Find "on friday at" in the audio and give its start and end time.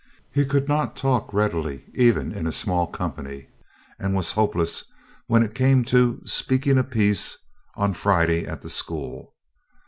7.75-8.63